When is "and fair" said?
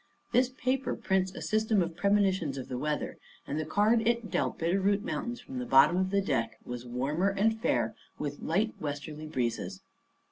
7.29-7.93